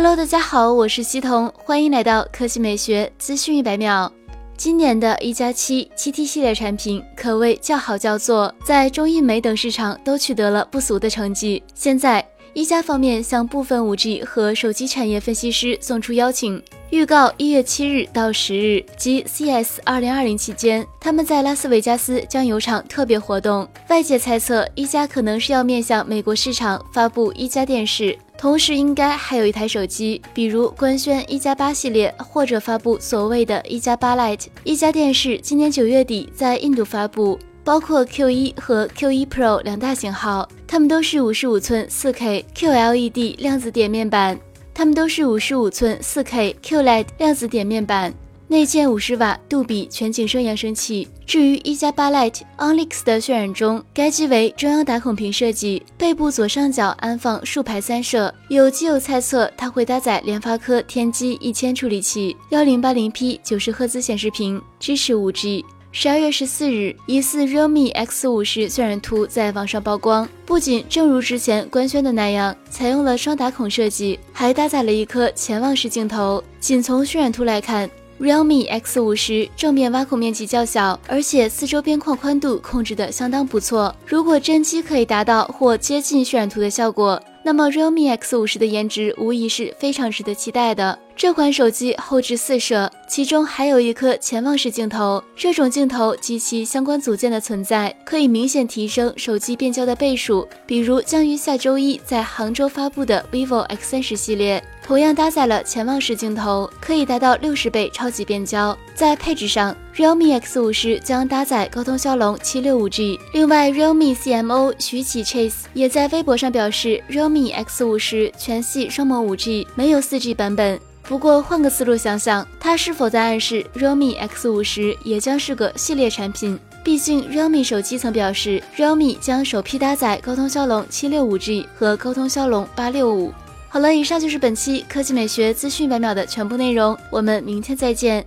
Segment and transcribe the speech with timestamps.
[0.00, 4.12] Hello，大家好，我是西彤，欢迎来到科技美学资讯一百秒。
[4.56, 11.60] 今年的一加七七 T 系列产品可谓叫好叫座，在中印美等市场都取得了不俗的成绩。
[11.74, 12.24] 现在，
[12.54, 23.68] 一加方面向部分 5G 和手机产业分析师送出邀请，预告一月七日到十日即 CS 二零二零期间，他们在拉斯维加斯将有场特别活动。
[23.88, 28.16] 外界猜测，一加可能是要面向美国市场发布一加电视。
[28.38, 34.46] 同时，应该还有一台手机，比如官宣一加八系列，或者发布所谓的一加八 Lite。
[34.62, 44.38] 一加电视今年九月底在印度发布，包括 Q 一和 Q 一 Pro 两大型号，它们都是五十五寸四 K QLED 量子点面板，
[44.72, 48.14] 它们都是五十五寸四 K QLED 量子点面板。
[48.50, 51.06] 内建五十瓦杜比全景声扬声器。
[51.26, 58.34] 至于一加八 Lite Onyx 的渲染中，该机为中央打孔屏设计，背部左上角安放竖排三摄。
[58.48, 65.62] 有基友猜测它会搭载联发科天玑一千处理器，幺零八零 P 九十赫兹显示屏，支持五 G。
[65.92, 76.42] 十二月十四日，疑似 Realme X 五十渲染图在网上曝光，不仅正如之前官宣的那样，采用了双打孔设计，还搭载了一颗潜望式镜头。
[76.58, 77.90] 仅从渲染图来看。
[78.20, 83.94] Realme X 五十正面挖孔面积较小，而且四周边框宽度控制的相当不错。
[84.04, 90.98] 如果真机可以达到或接近渲染图的效果，那么 Realme X 五十的颜值无疑是非常值得期待的。
[91.18, 95.20] 这款手机后置四摄，其中还有一颗潜望式镜头。
[95.34, 100.46] 这种镜头及其相关组件的存在，可以明显提升手机变焦的倍数。
[100.64, 108.78] 比如将于下周一在杭州发布的 vivo X 三十系列，同样搭载了潜望式镜头，可以达到六十倍超级变焦。
[108.94, 113.18] 在配置上，Realme X 五十将搭载高通骁龙七六五 G。
[113.32, 120.78] 另外，Realme CMO 徐启 Chase 也在微博上表示，Realme X 五十全系双模五 G，没有四 G 版本。
[121.08, 126.58] 不过换个思路想想，它是否在暗示 Realme X 五十也将是个系列产品？
[126.84, 133.32] 毕竟 Realme 手机曾表示，Realme 将首批搭载高通骁龙七六五 G 和高通骁龙八六五。
[133.70, 138.22] 好了，以上就是本期科技美学资讯百秒的全部内容，我们明天再见。